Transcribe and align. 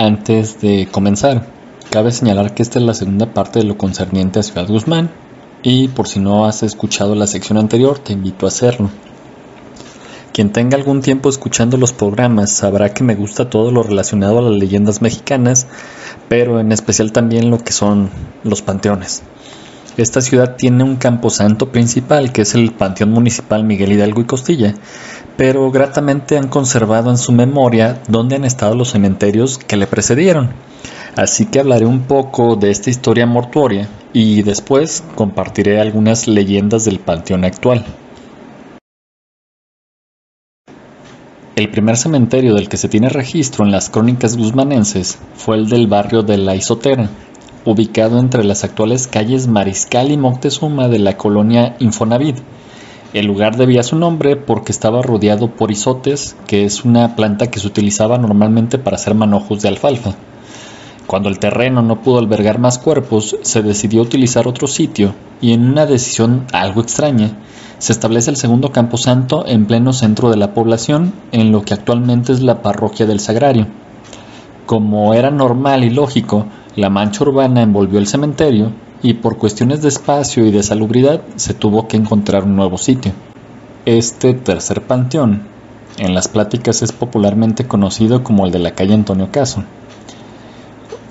Antes 0.00 0.62
de 0.62 0.88
comenzar, 0.90 1.44
cabe 1.90 2.10
señalar 2.10 2.54
que 2.54 2.62
esta 2.62 2.78
es 2.78 2.84
la 2.86 2.94
segunda 2.94 3.34
parte 3.34 3.58
de 3.58 3.66
lo 3.66 3.76
concerniente 3.76 4.38
a 4.38 4.42
Ciudad 4.42 4.66
Guzmán 4.66 5.10
y 5.62 5.88
por 5.88 6.08
si 6.08 6.20
no 6.20 6.46
has 6.46 6.62
escuchado 6.62 7.14
la 7.14 7.26
sección 7.26 7.58
anterior, 7.58 7.98
te 7.98 8.14
invito 8.14 8.46
a 8.46 8.48
hacerlo. 8.48 8.88
Quien 10.32 10.52
tenga 10.52 10.78
algún 10.78 11.02
tiempo 11.02 11.28
escuchando 11.28 11.76
los 11.76 11.92
programas 11.92 12.50
sabrá 12.50 12.94
que 12.94 13.04
me 13.04 13.14
gusta 13.14 13.50
todo 13.50 13.72
lo 13.72 13.82
relacionado 13.82 14.38
a 14.38 14.40
las 14.40 14.58
leyendas 14.58 15.02
mexicanas, 15.02 15.66
pero 16.30 16.60
en 16.60 16.72
especial 16.72 17.12
también 17.12 17.50
lo 17.50 17.58
que 17.58 17.72
son 17.72 18.08
los 18.42 18.62
panteones. 18.62 19.22
Esta 20.00 20.22
ciudad 20.22 20.56
tiene 20.56 20.82
un 20.82 20.96
camposanto 20.96 21.70
principal 21.72 22.32
que 22.32 22.40
es 22.40 22.54
el 22.54 22.72
Panteón 22.72 23.10
Municipal 23.10 23.64
Miguel 23.64 23.92
Hidalgo 23.92 24.22
y 24.22 24.24
Costilla, 24.24 24.74
pero 25.36 25.70
gratamente 25.70 26.38
han 26.38 26.48
conservado 26.48 27.10
en 27.10 27.18
su 27.18 27.32
memoria 27.32 28.00
dónde 28.08 28.36
han 28.36 28.46
estado 28.46 28.74
los 28.74 28.92
cementerios 28.92 29.58
que 29.58 29.76
le 29.76 29.86
precedieron. 29.86 30.54
Así 31.16 31.44
que 31.44 31.60
hablaré 31.60 31.84
un 31.84 32.04
poco 32.04 32.56
de 32.56 32.70
esta 32.70 32.88
historia 32.88 33.26
mortuoria 33.26 33.90
y 34.14 34.40
después 34.40 35.04
compartiré 35.16 35.78
algunas 35.78 36.26
leyendas 36.26 36.86
del 36.86 36.98
panteón 36.98 37.44
actual. 37.44 37.84
El 41.56 41.68
primer 41.68 41.98
cementerio 41.98 42.54
del 42.54 42.70
que 42.70 42.78
se 42.78 42.88
tiene 42.88 43.10
registro 43.10 43.66
en 43.66 43.70
las 43.70 43.90
crónicas 43.90 44.38
guzmanenses 44.38 45.18
fue 45.34 45.56
el 45.56 45.68
del 45.68 45.88
barrio 45.88 46.22
de 46.22 46.38
La 46.38 46.56
Isotera, 46.56 47.10
ubicado 47.64 48.18
entre 48.18 48.44
las 48.44 48.64
actuales 48.64 49.06
calles 49.06 49.46
Mariscal 49.46 50.10
y 50.10 50.16
Moctezuma 50.16 50.88
de 50.88 50.98
la 50.98 51.16
colonia 51.16 51.76
Infonavit. 51.78 52.38
El 53.12 53.26
lugar 53.26 53.56
debía 53.56 53.82
su 53.82 53.96
nombre 53.96 54.36
porque 54.36 54.72
estaba 54.72 55.02
rodeado 55.02 55.50
por 55.50 55.70
isotes, 55.70 56.36
que 56.46 56.64
es 56.64 56.84
una 56.84 57.16
planta 57.16 57.50
que 57.50 57.58
se 57.58 57.66
utilizaba 57.66 58.18
normalmente 58.18 58.78
para 58.78 58.96
hacer 58.96 59.14
manojos 59.14 59.62
de 59.62 59.68
alfalfa. 59.68 60.14
Cuando 61.06 61.28
el 61.28 61.40
terreno 61.40 61.82
no 61.82 62.02
pudo 62.02 62.18
albergar 62.18 62.60
más 62.60 62.78
cuerpos, 62.78 63.36
se 63.42 63.62
decidió 63.62 64.02
utilizar 64.02 64.46
otro 64.46 64.68
sitio 64.68 65.14
y 65.40 65.52
en 65.52 65.68
una 65.68 65.86
decisión 65.86 66.46
algo 66.52 66.82
extraña, 66.82 67.36
se 67.78 67.92
establece 67.92 68.30
el 68.30 68.36
segundo 68.36 68.72
camposanto 68.72 69.44
en 69.46 69.66
pleno 69.66 69.94
centro 69.94 70.30
de 70.30 70.36
la 70.36 70.52
población, 70.52 71.14
en 71.32 71.50
lo 71.50 71.62
que 71.62 71.72
actualmente 71.74 72.32
es 72.32 72.42
la 72.42 72.60
parroquia 72.62 73.06
del 73.06 73.20
Sagrario. 73.20 73.66
Como 74.70 75.14
era 75.14 75.32
normal 75.32 75.82
y 75.82 75.90
lógico, 75.90 76.46
la 76.76 76.90
mancha 76.90 77.24
urbana 77.24 77.60
envolvió 77.60 77.98
el 77.98 78.06
cementerio 78.06 78.70
y 79.02 79.14
por 79.14 79.36
cuestiones 79.36 79.82
de 79.82 79.88
espacio 79.88 80.46
y 80.46 80.52
de 80.52 80.62
salubridad 80.62 81.22
se 81.34 81.54
tuvo 81.54 81.88
que 81.88 81.96
encontrar 81.96 82.44
un 82.44 82.54
nuevo 82.54 82.78
sitio. 82.78 83.10
Este 83.84 84.32
tercer 84.32 84.82
panteón 84.82 85.42
en 85.98 86.14
las 86.14 86.28
pláticas 86.28 86.82
es 86.82 86.92
popularmente 86.92 87.66
conocido 87.66 88.22
como 88.22 88.46
el 88.46 88.52
de 88.52 88.60
la 88.60 88.70
calle 88.70 88.94
Antonio 88.94 89.32
Caso. 89.32 89.64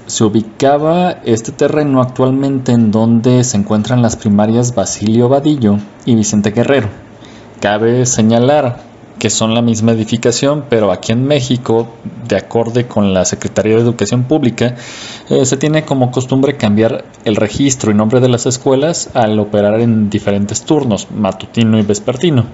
Se 0.05 0.23
ubicaba 0.23 1.17
este 1.25 1.51
terreno 1.51 2.01
actualmente 2.01 2.71
en 2.71 2.91
donde 2.91 3.43
se 3.43 3.57
encuentran 3.57 4.01
las 4.01 4.15
primarias 4.15 4.73
Basilio 4.73 5.27
Vadillo 5.27 5.79
y 6.05 6.15
Vicente 6.15 6.51
Guerrero. 6.51 6.87
Cabe 7.59 8.05
señalar 8.05 8.88
que 9.19 9.29
son 9.29 9.53
la 9.53 9.61
misma 9.61 9.91
edificación, 9.91 10.65
pero 10.69 10.91
aquí 10.91 11.11
en 11.11 11.25
México, 11.25 11.93
de 12.27 12.37
acorde 12.37 12.87
con 12.87 13.13
la 13.13 13.25
Secretaría 13.25 13.75
de 13.75 13.81
Educación 13.81 14.23
Pública, 14.23 14.75
eh, 15.29 15.45
se 15.45 15.57
tiene 15.57 15.83
como 15.83 16.09
costumbre 16.09 16.57
cambiar 16.57 17.05
el 17.25 17.35
registro 17.35 17.91
y 17.91 17.93
nombre 17.93 18.21
de 18.21 18.29
las 18.29 18.45
escuelas 18.45 19.09
al 19.13 19.37
operar 19.39 19.79
en 19.81 20.09
diferentes 20.09 20.63
turnos, 20.63 21.11
matutino 21.11 21.77
y 21.77 21.83
vespertino. 21.83 22.45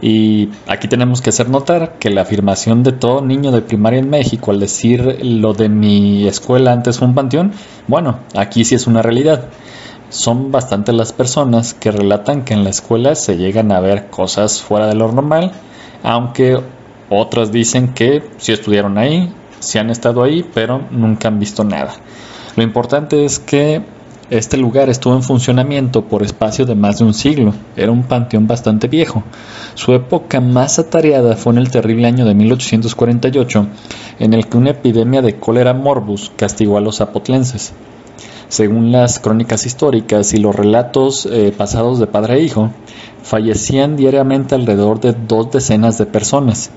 Y 0.00 0.48
aquí 0.66 0.88
tenemos 0.88 1.20
que 1.22 1.30
hacer 1.30 1.48
notar 1.48 1.98
que 2.00 2.10
la 2.10 2.22
afirmación 2.22 2.82
de 2.82 2.90
todo 2.90 3.22
niño 3.22 3.52
de 3.52 3.62
primaria 3.62 4.00
en 4.00 4.10
México 4.10 4.50
al 4.50 4.58
decir 4.58 5.24
lo 5.24 5.52
de 5.52 5.68
mi 5.68 6.26
escuela 6.26 6.72
antes 6.72 6.98
fue 6.98 7.06
un 7.06 7.14
panteón, 7.14 7.52
bueno, 7.86 8.18
aquí 8.34 8.64
sí 8.64 8.74
es 8.74 8.88
una 8.88 9.00
realidad. 9.00 9.50
Son 10.08 10.50
bastante 10.50 10.92
las 10.92 11.12
personas 11.12 11.72
que 11.72 11.92
relatan 11.92 12.44
que 12.44 12.52
en 12.52 12.64
la 12.64 12.70
escuela 12.70 13.14
se 13.14 13.36
llegan 13.36 13.70
a 13.70 13.80
ver 13.80 14.10
cosas 14.10 14.60
fuera 14.60 14.88
de 14.88 14.94
lo 14.94 15.10
normal, 15.10 15.52
aunque 16.02 16.58
otras 17.10 17.52
dicen 17.52 17.94
que 17.94 18.22
sí 18.38 18.52
estudiaron 18.52 18.98
ahí, 18.98 19.32
sí 19.60 19.78
han 19.78 19.90
estado 19.90 20.22
ahí, 20.22 20.44
pero 20.54 20.80
nunca 20.90 21.28
han 21.28 21.38
visto 21.38 21.64
nada. 21.64 21.94
Lo 22.56 22.62
importante 22.62 23.24
es 23.24 23.38
que 23.38 23.82
este 24.30 24.56
lugar 24.56 24.88
estuvo 24.88 25.14
en 25.14 25.22
funcionamiento 25.22 26.04
por 26.04 26.22
espacio 26.22 26.64
de 26.64 26.74
más 26.74 26.98
de 26.98 27.04
un 27.04 27.12
siglo. 27.12 27.52
Era 27.76 27.92
un 27.92 28.04
panteón 28.04 28.46
bastante 28.46 28.88
viejo. 28.88 29.22
Su 29.74 29.92
época 29.92 30.40
más 30.40 30.78
atareada 30.78 31.36
fue 31.36 31.52
en 31.52 31.58
el 31.58 31.70
terrible 31.70 32.06
año 32.06 32.24
de 32.24 32.34
1848, 32.34 33.66
en 34.20 34.32
el 34.32 34.46
que 34.46 34.56
una 34.56 34.70
epidemia 34.70 35.20
de 35.20 35.36
cólera 35.36 35.74
morbus 35.74 36.32
castigó 36.34 36.78
a 36.78 36.80
los 36.80 36.96
zapotlenses. 36.96 37.74
Según 38.52 38.92
las 38.92 39.18
crónicas 39.18 39.64
históricas 39.64 40.34
y 40.34 40.36
los 40.36 40.54
relatos 40.54 41.24
eh, 41.24 41.54
pasados 41.56 41.98
de 41.98 42.06
padre 42.06 42.34
a 42.34 42.38
hijo, 42.38 42.70
fallecían 43.22 43.96
diariamente 43.96 44.54
alrededor 44.54 45.00
de 45.00 45.14
dos 45.14 45.50
decenas 45.50 45.96
de 45.96 46.04
personas. 46.04 46.70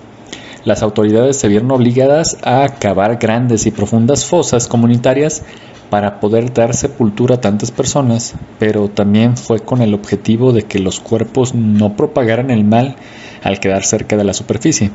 Las 0.64 0.84
autoridades 0.84 1.36
se 1.36 1.50
vieron 1.50 1.70
obligadas 1.72 2.38
a 2.44 2.66
cavar 2.80 3.18
grandes 3.18 3.66
y 3.66 3.72
profundas 3.72 4.26
fosas 4.26 4.70
comunitarias 4.70 5.44
para 5.90 6.22
poder 6.22 6.54
dar 6.54 6.74
sepultura 6.74 7.36
a 7.36 7.42
tantas 7.42 7.72
personas, 7.72 8.36
pero 8.58 8.88
también 8.88 9.36
fue 9.36 9.60
con 9.60 9.82
el 9.82 9.94
objetivo 9.94 10.54
de 10.54 10.64
que 10.64 10.80
los 10.80 11.02
cuerpos 11.02 11.56
no 11.56 11.98
propagaran 11.98 12.52
el 12.52 12.64
mal 12.64 12.96
al 13.44 13.60
quedar 13.60 13.84
cerca 13.84 14.16
de 14.16 14.24
la 14.24 14.34
superficie. 14.34 14.92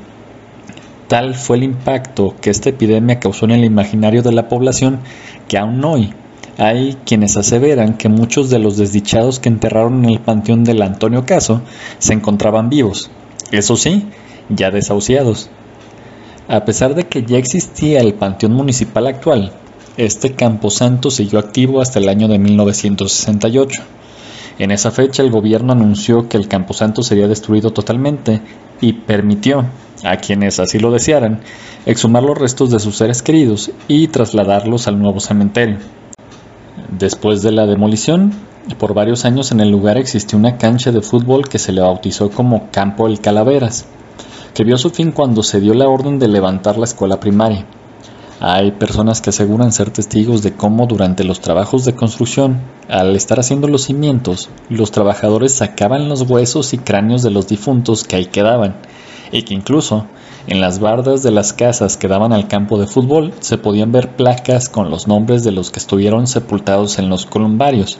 Tal 1.09 1.35
fue 1.35 1.59
el 1.59 1.65
impacto 1.65 2.35
que 2.41 2.49
esta 2.49 2.71
epidemia 2.71 3.21
causó 3.21 3.45
en 3.45 3.51
el 3.51 3.65
imaginario 3.67 4.23
de 4.23 4.33
la 4.33 4.49
población 4.49 5.01
que 5.47 5.59
aún 5.59 5.85
hoy 5.85 6.15
hay 6.61 6.99
quienes 7.07 7.39
aseveran 7.39 7.97
que 7.97 8.11
muchos 8.11 8.51
de 8.51 8.59
los 8.59 8.77
desdichados 8.77 9.41
que 9.41 9.49
enterraron 9.49 10.05
en 10.05 10.11
el 10.11 10.21
panteón 10.21 10.63
del 10.63 10.83
Antonio 10.83 11.25
Caso 11.25 11.63
se 11.99 12.13
encontraban 12.13 12.69
vivos, 12.69 13.11
eso 13.51 13.77
sí, 13.77 14.05
ya 14.51 14.71
desahuciados. 14.71 15.49
A 16.49 16.67
pesar 16.67 16.95
de 16.95 17.05
que 17.05 17.25
ya 17.25 17.39
existía 17.39 18.01
el 18.01 18.13
panteón 18.13 18.53
municipal 18.53 19.07
actual, 19.07 19.53
este 19.97 20.33
camposanto 20.33 21.11
siguió 21.11 21.39
activo 21.39 21.81
hasta 21.81 21.99
el 21.99 22.11
año 22.11 22.29
de 22.29 22.39
1968. 22.39 23.83
En 24.59 24.71
esa 24.71 24.91
fecha 24.91 25.23
el 25.23 25.31
gobierno 25.31 25.73
anunció 25.73 26.29
que 26.29 26.37
el 26.37 26.47
camposanto 26.47 27.03
sería 27.03 27.27
destruido 27.27 27.73
totalmente 27.73 28.43
y 28.83 28.93
permitió 28.93 29.65
a 30.05 30.19
quienes 30.19 30.61
así 30.61 30.79
lo 30.79 30.91
desearan 30.91 31.41
exhumar 31.87 32.23
los 32.23 32.37
restos 32.37 32.71
de 32.71 32.81
sus 32.81 32.99
seres 32.99 33.23
queridos 33.23 33.71
y 33.89 34.09
trasladarlos 34.09 34.89
al 34.89 34.99
nuevo 34.99 35.21
cementerio. 35.21 35.79
Después 36.89 37.43
de 37.43 37.53
la 37.53 37.67
demolición, 37.67 38.33
por 38.79 38.95
varios 38.95 39.25
años 39.25 39.53
en 39.53 39.61
el 39.61 39.71
lugar 39.71 39.99
existió 39.99 40.39
una 40.39 40.59
cancha 40.59 40.93
de 40.93 41.01
fútbol 41.01 41.49
que 41.49 41.59
se 41.59 41.73
le 41.73 41.81
bautizó 41.81 42.31
como 42.31 42.71
Campo 42.71 43.07
El 43.07 43.21
Calaveras, 43.21 43.87
que 44.55 44.65
vio 44.65 44.77
su 44.79 44.91
fin 44.91 45.13
cuando 45.13 45.43
se 45.43 45.61
dio 45.61 45.75
la 45.75 45.89
orden 45.89 46.19
de 46.19 46.29
levantar 46.29 46.79
la 46.79 46.85
escuela 46.85 47.21
primaria. 47.21 47.67
Hay 48.41 48.73
personas 48.73 49.21
que 49.21 49.31
aseguran 49.31 49.71
ser 49.71 49.91
testigos 49.91 50.43
de 50.43 50.55
cómo 50.55 50.87
durante 50.87 51.25
los 51.25 51.41
trabajos 51.41 51.85
de 51.85 51.95
construcción, 51.95 52.61
al 52.89 53.15
estar 53.15 53.39
haciendo 53.39 53.69
los 53.69 53.83
cimientos, 53.83 54.49
los 54.71 54.91
trabajadores 54.91 55.55
sacaban 55.55 56.09
los 56.09 56.23
huesos 56.23 56.73
y 56.73 56.79
cráneos 56.79 57.23
de 57.23 57.31
los 57.31 57.49
difuntos 57.49 58.05
que 58.05 58.17
ahí 58.17 58.27
quedaban, 58.27 58.77
y 59.31 59.43
que 59.43 59.53
incluso 59.53 60.07
en 60.47 60.61
las 60.61 60.81
bardas 60.81 61.23
de 61.23 61.31
las 61.31 61.53
casas 61.53 61.97
que 61.97 62.09
daban 62.09 62.33
al 62.33 62.49
campo 62.49 62.79
de 62.79 62.87
fútbol 62.87 63.33
se 63.41 63.59
podían 63.59 63.93
ver 63.93 64.17
placas 64.17 64.69
con 64.69 64.91
los 64.91 65.07
nombres 65.07 65.45
de 65.45 65.53
los 65.53 65.71
que 65.71 65.79
estuvieron 65.79 66.27
sepultados 66.27 66.99
en 66.99 67.09
los 67.09 67.27
columbarios. 67.27 67.99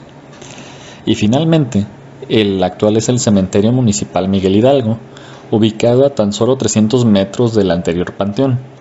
Y 1.05 1.15
finalmente, 1.15 1.85
el 2.29 2.63
actual 2.63 2.97
es 2.97 3.09
el 3.09 3.19
cementerio 3.19 3.71
municipal 3.71 4.27
Miguel 4.27 4.55
Hidalgo, 4.55 4.97
ubicado 5.51 6.05
a 6.05 6.15
tan 6.15 6.33
solo 6.33 6.57
300 6.57 7.05
metros 7.05 7.53
del 7.55 7.71
anterior 7.71 8.13
panteón 8.13 8.71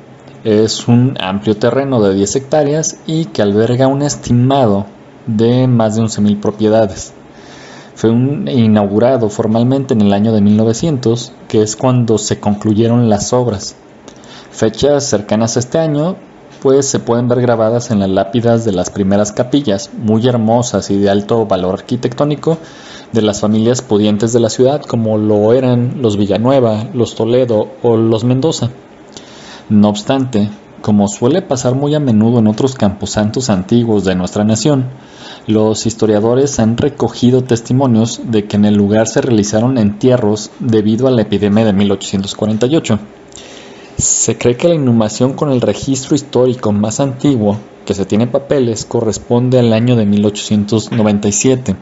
es 0.45 0.89
un 0.89 1.17
amplio 1.21 1.57
terreno 1.57 2.01
de 2.01 2.15
10 2.15 2.37
hectáreas 2.37 2.99
y 3.07 3.27
que 3.27 3.43
alberga 3.43 3.87
un 3.89 4.03
estimado 4.03 4.87
de 5.27 5.67
más 5.67 5.97
de 5.97 6.03
11.000 6.03 6.41
propiedades. 6.41 7.13
Fue 7.95 8.11
inaugurado 8.11 9.29
formalmente 9.29 9.95
en 9.95 10.01
el 10.01 10.13
año 10.13 10.33
de 10.33 10.41
1900, 10.41 11.33
que 11.49 11.63
es 11.63 11.77
cuando 11.77 12.19
se 12.19 12.41
concluyeron 12.41 13.11
las 13.11 13.33
obras. 13.33 13.77
Fechas 14.51 15.05
cercanas 15.05 15.57
a 15.57 15.61
este 15.61 15.79
año, 15.79 16.17
pues 16.63 16.87
se 16.87 16.99
pueden 16.99 17.29
ver 17.29 17.41
grabadas 17.41 17.91
en 17.91 18.01
las 18.01 18.11
lápidas 18.11 18.65
de 18.65 18.73
las 18.73 18.91
primeras 18.91 19.33
capillas, 19.33 19.91
muy 19.97 20.27
hermosas 20.27 20.91
y 20.91 20.99
de 20.99 21.11
alto 21.11 21.47
valor 21.47 21.75
arquitectónico, 21.75 22.59
de 23.13 23.23
las 23.23 23.41
familias 23.41 23.83
pudientes 23.83 24.33
de 24.33 24.41
la 24.41 24.51
ciudad, 24.51 24.83
como 24.83 25.19
lo 25.19 25.53
eran 25.53 26.03
los 26.03 26.17
Villanueva, 26.17 26.85
los 26.95 27.15
Toledo 27.15 27.69
o 27.83 27.97
los 27.97 28.25
Mendoza. 28.25 28.71
No 29.69 29.89
obstante, 29.89 30.51
como 30.81 31.09
suele 31.09 31.43
pasar 31.43 31.75
muy 31.75 31.95
a 31.95 32.01
menudo 32.01 32.39
en 32.39 32.47
otros 32.47 32.75
camposantos 32.75 33.51
antiguos 33.51 34.05
de 34.05 34.15
nuestra 34.15 34.45
nación, 34.45 34.87
los 35.47 35.87
historiadores 35.87 36.59
han 36.59 36.77
recogido 36.77 37.43
testimonios 37.43 38.21
de 38.25 38.45
que 38.45 38.57
en 38.57 38.65
el 38.65 38.75
lugar 38.75 39.07
se 39.07 39.21
realizaron 39.21 39.79
entierros 39.79 40.51
debido 40.59 41.09
a 41.09 41.11
la 41.11 41.23
epidemia 41.23 41.65
de 41.65 41.73
1848. 41.73 42.99
Se 43.97 44.39
cree 44.39 44.57
que 44.57 44.69
la 44.69 44.75
inhumación 44.75 45.35
con 45.35 45.51
el 45.51 45.61
registro 45.61 46.15
histórico 46.15 46.73
más 46.73 47.01
antiguo 47.01 47.59
que 47.85 47.95
se 47.95 48.07
tiene 48.07 48.27
papeles 48.27 48.85
corresponde 48.85 49.59
al 49.59 49.73
año 49.73 49.97
de 49.97 50.07
1897. 50.07 51.77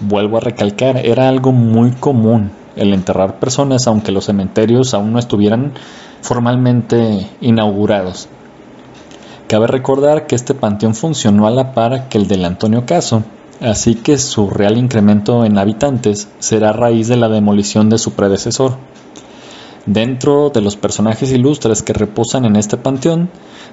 Vuelvo 0.00 0.38
a 0.38 0.40
recalcar, 0.40 0.98
era 1.04 1.28
algo 1.28 1.52
muy 1.52 1.90
común 1.92 2.50
el 2.76 2.92
enterrar 2.92 3.38
personas 3.38 3.86
aunque 3.86 4.12
los 4.12 4.26
cementerios 4.26 4.94
aún 4.94 5.12
no 5.12 5.18
estuvieran 5.18 5.72
formalmente 6.24 7.28
inaugurados. 7.42 8.28
Cabe 9.46 9.66
recordar 9.66 10.26
que 10.26 10.34
este 10.34 10.54
panteón 10.54 10.94
funcionó 10.94 11.46
a 11.46 11.50
la 11.50 11.74
par 11.74 12.08
que 12.08 12.16
el 12.16 12.28
del 12.28 12.46
Antonio 12.46 12.86
Caso, 12.86 13.22
así 13.60 13.94
que 13.94 14.16
su 14.16 14.48
real 14.48 14.78
incremento 14.78 15.44
en 15.44 15.58
habitantes 15.58 16.28
será 16.38 16.70
a 16.70 16.72
raíz 16.72 17.08
de 17.08 17.18
la 17.18 17.28
demolición 17.28 17.90
de 17.90 17.98
su 17.98 18.12
predecesor. 18.12 18.78
Dentro 19.84 20.48
de 20.48 20.62
los 20.62 20.76
personajes 20.76 21.30
ilustres 21.30 21.82
que 21.82 21.92
reposan 21.92 22.46
en 22.46 22.56
este 22.56 22.78
panteón, 22.78 23.28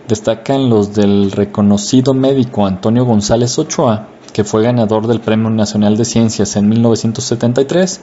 destacan 0.09 0.69
los 0.69 0.93
del 0.93 1.31
reconocido 1.31 2.13
médico 2.13 2.65
Antonio 2.65 3.05
González 3.05 3.57
Ochoa, 3.57 4.09
que 4.33 4.43
fue 4.43 4.61
ganador 4.61 5.07
del 5.07 5.21
Premio 5.21 5.49
Nacional 5.49 5.95
de 5.95 6.03
Ciencias 6.03 6.57
en 6.57 6.67
1973, 6.67 8.01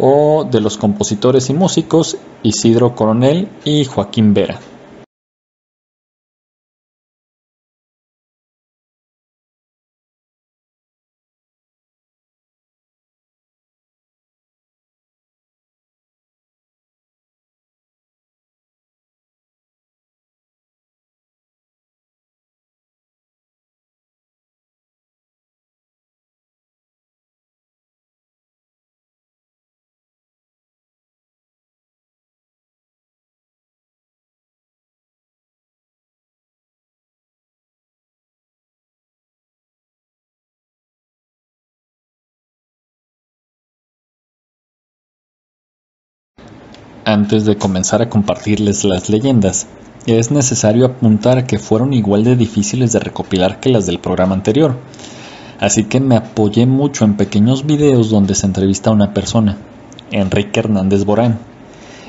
o 0.00 0.44
de 0.50 0.60
los 0.60 0.78
compositores 0.78 1.50
y 1.50 1.54
músicos 1.54 2.16
Isidro 2.42 2.94
Coronel 2.94 3.48
y 3.64 3.84
Joaquín 3.84 4.32
Vera. 4.32 4.58
Antes 47.10 47.44
de 47.44 47.56
comenzar 47.56 48.02
a 48.02 48.08
compartirles 48.08 48.84
las 48.84 49.10
leyendas, 49.10 49.66
es 50.06 50.30
necesario 50.30 50.86
apuntar 50.86 51.44
que 51.44 51.58
fueron 51.58 51.92
igual 51.92 52.22
de 52.22 52.36
difíciles 52.36 52.92
de 52.92 53.00
recopilar 53.00 53.58
que 53.58 53.68
las 53.68 53.84
del 53.86 53.98
programa 53.98 54.36
anterior, 54.36 54.76
así 55.58 55.86
que 55.86 55.98
me 55.98 56.14
apoyé 56.14 56.66
mucho 56.66 57.04
en 57.04 57.16
pequeños 57.16 57.66
videos 57.66 58.10
donde 58.10 58.36
se 58.36 58.46
entrevista 58.46 58.90
a 58.90 58.92
una 58.92 59.12
persona, 59.12 59.56
Enrique 60.12 60.60
Hernández 60.60 61.04
Borán. 61.04 61.40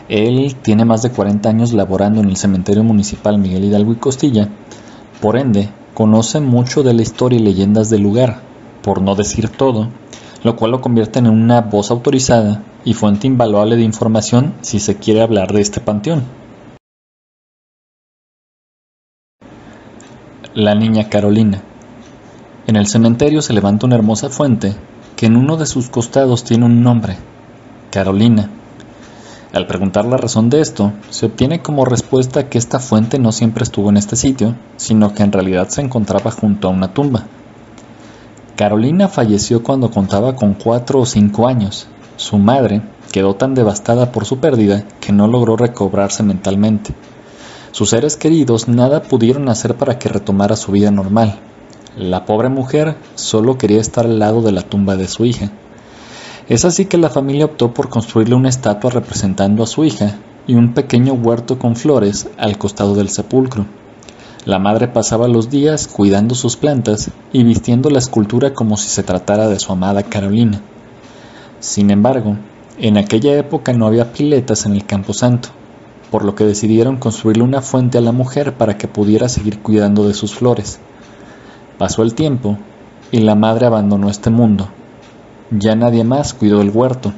Él 0.08 0.56
tiene 0.62 0.86
más 0.86 1.02
de 1.02 1.10
40 1.10 1.50
años 1.50 1.74
laborando 1.74 2.22
en 2.22 2.30
el 2.30 2.38
cementerio 2.38 2.84
municipal 2.84 3.40
Miguel 3.40 3.66
Hidalgo 3.66 3.94
y 3.94 3.96
Costilla, 3.96 4.50
por 5.20 5.36
ende, 5.36 5.70
conoce 5.96 6.42
mucho 6.42 6.84
de 6.84 6.94
la 6.94 7.02
historia 7.02 7.40
y 7.40 7.42
leyendas 7.42 7.90
del 7.90 8.04
lugar, 8.04 8.42
por 8.84 9.02
no 9.02 9.16
decir 9.16 9.50
todo, 9.50 9.88
lo 10.44 10.56
cual 10.56 10.70
lo 10.70 10.82
convierte 10.82 11.18
en 11.18 11.28
una 11.28 11.62
voz 11.62 11.90
autorizada 11.90 12.62
y 12.84 12.94
fuente 12.94 13.28
invaluable 13.28 13.76
de 13.76 13.84
información 13.84 14.56
si 14.62 14.80
se 14.80 14.98
quiere 14.98 15.22
hablar 15.22 15.54
de 15.54 15.62
este 15.62 15.82
panteón. 15.82 16.24
La 20.54 20.76
niña 20.76 21.10
Carolina. 21.10 21.62
En 22.68 22.76
el 22.76 22.88
cementerio 22.88 23.42
se 23.42 23.54
levanta 23.54 23.86
una 23.86 23.96
hermosa 23.96 24.30
fuente 24.30 24.76
que 25.16 25.28
en 25.28 25.38
uno 25.38 25.58
de 25.58 25.66
sus 25.66 25.90
costados 25.90 26.44
tiene 26.44 26.66
un 26.66 26.84
nombre, 26.84 27.18
Carolina. 27.92 28.50
Al 29.54 29.68
preguntar 29.68 30.06
la 30.06 30.18
razón 30.18 30.50
de 30.50 30.62
esto, 30.62 30.94
se 31.10 31.26
obtiene 31.26 31.62
como 31.62 31.86
respuesta 31.86 32.50
que 32.50 32.58
esta 32.58 32.80
fuente 32.80 33.20
no 33.20 33.32
siempre 33.32 33.64
estuvo 33.64 33.90
en 33.90 33.98
este 33.98 34.16
sitio, 34.16 34.56
sino 34.78 35.14
que 35.14 35.24
en 35.24 35.32
realidad 35.32 35.70
se 35.70 35.82
encontraba 35.82 36.32
junto 36.32 36.68
a 36.68 36.72
una 36.72 36.94
tumba. 36.94 37.28
Carolina 38.56 39.08
falleció 39.08 39.64
cuando 39.64 39.92
contaba 39.92 40.36
con 40.36 40.54
cuatro 40.54 41.00
o 41.00 41.06
cinco 41.06 41.48
años 41.48 41.88
su 42.22 42.38
madre 42.38 42.84
quedó 43.12 43.34
tan 43.34 43.56
devastada 43.56 44.12
por 44.12 44.26
su 44.26 44.38
pérdida 44.38 44.84
que 45.00 45.12
no 45.12 45.28
logró 45.28 45.58
recobrarse 45.58 46.22
mentalmente. 46.22 46.94
Sus 47.72 47.90
seres 47.90 48.16
queridos 48.16 48.68
nada 48.68 49.02
pudieron 49.02 49.50
hacer 49.50 49.74
para 49.74 49.98
que 49.98 50.08
retomara 50.08 50.56
su 50.56 50.72
vida 50.72 50.92
normal. 50.92 51.40
La 51.98 52.26
pobre 52.26 52.50
mujer 52.50 52.96
solo 53.16 53.58
quería 53.58 53.82
estar 53.82 54.06
al 54.06 54.20
lado 54.20 54.44
de 54.44 54.52
la 54.52 54.62
tumba 54.62 54.98
de 54.98 55.08
su 55.08 55.26
hija. 55.26 55.50
Es 56.48 56.64
así 56.64 56.86
que 56.86 57.00
la 57.00 57.10
familia 57.10 57.46
optó 57.46 57.74
por 57.74 57.90
construirle 57.90 58.36
una 58.36 58.50
estatua 58.50 58.92
representando 58.92 59.64
a 59.64 59.68
su 59.68 59.84
hija 59.84 60.20
y 60.46 60.54
un 60.54 60.76
pequeño 60.76 61.14
huerto 61.14 61.58
con 61.58 61.76
flores 61.76 62.30
al 62.38 62.60
costado 62.60 62.94
del 62.94 63.10
sepulcro. 63.10 63.66
La 64.46 64.60
madre 64.60 64.88
pasaba 64.88 65.28
los 65.28 65.50
días 65.50 65.88
cuidando 65.88 66.36
sus 66.36 66.56
plantas 66.56 67.10
y 67.34 67.44
vistiendo 67.44 67.90
la 67.90 67.98
escultura 67.98 68.54
como 68.54 68.78
si 68.78 68.90
se 68.90 69.02
tratara 69.02 69.48
de 69.48 69.60
su 69.60 69.72
amada 69.72 70.04
Carolina. 70.04 70.62
Sin 71.62 71.92
embargo, 71.92 72.38
en 72.80 72.98
aquella 72.98 73.38
época 73.38 73.72
no 73.72 73.86
había 73.86 74.14
piletas 74.14 74.66
en 74.66 74.74
el 74.74 74.84
camposanto, 74.84 75.50
por 76.10 76.26
lo 76.26 76.34
que 76.34 76.44
decidieron 76.44 76.98
construirle 76.98 77.44
una 77.44 77.62
fuente 77.62 78.00
a 78.00 78.02
la 78.02 78.12
mujer 78.12 78.56
para 78.56 78.80
que 78.80 78.88
pudiera 78.88 79.30
seguir 79.30 79.60
cuidando 79.60 80.08
de 80.08 80.16
sus 80.16 80.34
flores. 80.34 80.80
Pasó 81.78 82.02
el 82.02 82.16
tiempo 82.16 82.58
y 83.12 83.20
la 83.20 83.36
madre 83.36 83.68
abandonó 83.68 84.10
este 84.10 84.32
mundo. 84.32 84.70
Ya 85.52 85.76
nadie 85.76 86.04
más 86.04 86.34
cuidó 86.34 86.62
el 86.62 86.72
huerto. 86.72 87.14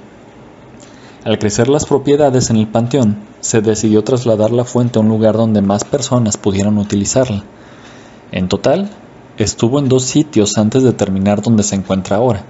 Al 1.24 1.40
crecer 1.40 1.70
las 1.70 1.86
propiedades 1.86 2.50
en 2.50 2.58
el 2.58 2.68
panteón, 2.68 3.20
se 3.40 3.62
decidió 3.62 4.04
trasladar 4.04 4.52
la 4.52 4.66
fuente 4.66 5.00
a 5.00 5.04
un 5.04 5.08
lugar 5.08 5.38
donde 5.38 5.62
más 5.62 5.86
personas 5.86 6.36
pudieran 6.36 6.78
utilizarla. 6.78 7.44
En 8.34 8.50
total, 8.50 8.90
estuvo 9.38 9.80
en 9.80 9.88
dos 9.88 10.04
sitios 10.04 10.58
antes 10.58 10.84
de 10.84 10.92
terminar 10.92 11.42
donde 11.42 11.64
se 11.64 11.76
encuentra 11.76 12.18
ahora. 12.18 12.44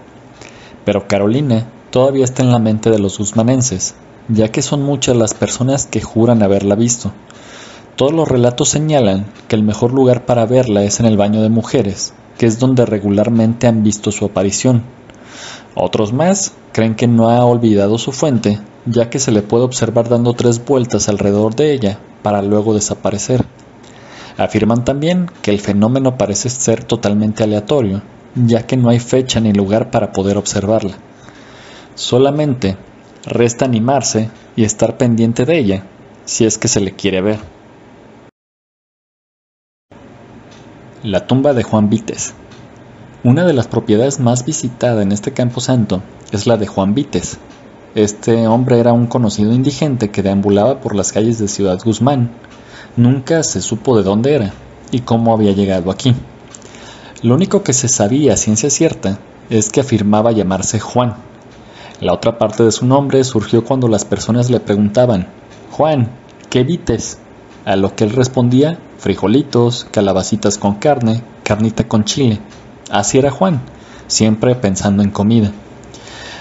Pero 0.85 1.07
Carolina 1.07 1.67
todavía 1.93 2.23
está 2.23 2.41
en 2.41 2.51
la 2.51 2.57
mente 2.57 2.89
de 2.89 2.97
los 2.97 3.19
guzmanenses, 3.19 3.93
ya 4.27 4.47
que 4.47 4.63
son 4.63 4.81
muchas 4.81 5.15
las 5.15 5.35
personas 5.35 5.85
que 5.85 6.01
juran 6.01 6.41
haberla 6.41 6.73
visto. 6.73 7.11
Todos 7.95 8.13
los 8.13 8.27
relatos 8.27 8.69
señalan 8.69 9.27
que 9.47 9.55
el 9.55 9.61
mejor 9.61 9.93
lugar 9.93 10.25
para 10.25 10.47
verla 10.47 10.81
es 10.81 10.99
en 10.99 11.05
el 11.05 11.17
baño 11.17 11.43
de 11.43 11.49
mujeres, 11.49 12.15
que 12.39 12.47
es 12.47 12.57
donde 12.57 12.87
regularmente 12.87 13.67
han 13.67 13.83
visto 13.83 14.11
su 14.11 14.25
aparición. 14.25 14.81
Otros 15.75 16.13
más 16.13 16.53
creen 16.71 16.95
que 16.95 17.05
no 17.05 17.29
ha 17.29 17.45
olvidado 17.45 17.99
su 17.99 18.11
fuente, 18.11 18.59
ya 18.87 19.11
que 19.11 19.19
se 19.19 19.31
le 19.31 19.43
puede 19.43 19.65
observar 19.65 20.09
dando 20.09 20.33
tres 20.33 20.65
vueltas 20.65 21.09
alrededor 21.09 21.53
de 21.53 21.73
ella 21.73 21.99
para 22.23 22.41
luego 22.41 22.73
desaparecer. 22.73 23.45
Afirman 24.39 24.83
también 24.83 25.29
que 25.43 25.51
el 25.51 25.59
fenómeno 25.59 26.17
parece 26.17 26.49
ser 26.49 26.85
totalmente 26.85 27.43
aleatorio, 27.43 28.01
ya 28.33 28.65
que 28.65 28.77
no 28.77 28.89
hay 28.89 28.97
fecha 28.97 29.39
ni 29.39 29.53
lugar 29.53 29.91
para 29.91 30.11
poder 30.11 30.37
observarla. 30.37 30.97
Solamente 31.95 32.75
resta 33.25 33.65
animarse 33.65 34.31
y 34.55 34.63
estar 34.63 34.97
pendiente 34.97 35.45
de 35.45 35.59
ella 35.59 35.83
si 36.25 36.45
es 36.45 36.57
que 36.57 36.67
se 36.67 36.79
le 36.79 36.93
quiere 36.93 37.21
ver. 37.21 37.39
La 41.03 41.27
tumba 41.27 41.53
de 41.53 41.63
Juan 41.63 41.89
Vites. 41.89 42.33
Una 43.23 43.45
de 43.45 43.53
las 43.53 43.67
propiedades 43.67 44.19
más 44.19 44.43
visitadas 44.45 45.03
en 45.03 45.11
este 45.11 45.33
campo 45.33 45.61
santo 45.61 46.01
es 46.31 46.47
la 46.47 46.57
de 46.57 46.65
Juan 46.65 46.95
Vites. 46.95 47.37
Este 47.93 48.47
hombre 48.47 48.79
era 48.79 48.93
un 48.93 49.05
conocido 49.05 49.53
indigente 49.53 50.09
que 50.09 50.23
deambulaba 50.23 50.79
por 50.79 50.95
las 50.95 51.11
calles 51.11 51.37
de 51.37 51.47
Ciudad 51.47 51.79
Guzmán. 51.83 52.31
Nunca 52.97 53.43
se 53.43 53.61
supo 53.61 53.95
de 53.95 54.03
dónde 54.03 54.33
era 54.33 54.53
y 54.91 55.01
cómo 55.01 55.33
había 55.33 55.51
llegado 55.51 55.91
aquí. 55.91 56.15
Lo 57.21 57.35
único 57.35 57.61
que 57.63 57.73
se 57.73 57.87
sabía 57.87 58.33
a 58.33 58.37
ciencia 58.37 58.69
cierta 58.71 59.19
es 59.49 59.69
que 59.69 59.81
afirmaba 59.81 60.31
llamarse 60.31 60.79
Juan 60.79 61.15
la 62.03 62.13
otra 62.13 62.37
parte 62.37 62.63
de 62.63 62.71
su 62.71 62.85
nombre 62.85 63.23
surgió 63.23 63.63
cuando 63.63 63.87
las 63.87 64.05
personas 64.05 64.49
le 64.49 64.59
preguntaban, 64.59 65.27
Juan, 65.71 66.09
¿qué 66.49 66.63
vites? 66.63 67.17
A 67.65 67.75
lo 67.75 67.95
que 67.95 68.03
él 68.03 68.11
respondía, 68.11 68.77
frijolitos, 68.97 69.87
calabacitas 69.89 70.57
con 70.57 70.75
carne, 70.75 71.23
carnita 71.43 71.87
con 71.87 72.03
chile. 72.03 72.39
Así 72.91 73.17
era 73.17 73.31
Juan, 73.31 73.61
siempre 74.07 74.55
pensando 74.55 75.01
en 75.01 75.11
comida. 75.11 75.51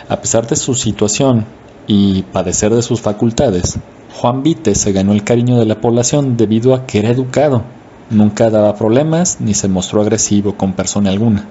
A 0.09 0.21
pesar 0.21 0.47
de 0.47 0.57
su 0.57 0.75
situación 0.75 1.47
y 1.87 2.23
padecer 2.23 2.75
de 2.75 2.83
sus 2.83 3.01
facultades, 3.01 3.79
Juan 4.15 4.43
Vites 4.43 4.79
se 4.79 4.93
ganó 4.93 5.13
el 5.13 5.25
cariño 5.25 5.59
de 5.59 5.67
la 5.67 5.81
población 5.81 6.37
debido 6.37 6.75
a 6.75 6.87
que 6.87 6.99
era 6.99 7.11
educado, 7.11 7.63
nunca 8.11 8.51
daba 8.51 8.75
problemas 8.75 9.41
ni 9.41 9.55
se 9.55 9.69
mostró 9.69 10.03
agresivo 10.03 10.57
con 10.57 10.75
persona 10.75 11.11
alguna. 11.11 11.47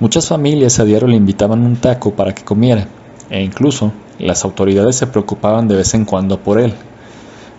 Muchas 0.00 0.28
familias 0.28 0.78
a 0.78 0.84
diario 0.84 1.08
le 1.08 1.16
invitaban 1.16 1.62
un 1.62 1.76
taco 1.76 2.12
para 2.12 2.34
que 2.34 2.44
comiera, 2.44 2.86
e 3.30 3.42
incluso 3.42 3.92
las 4.18 4.44
autoridades 4.44 4.96
se 4.96 5.06
preocupaban 5.06 5.68
de 5.68 5.76
vez 5.76 5.94
en 5.94 6.04
cuando 6.04 6.38
por 6.40 6.60
él. 6.60 6.74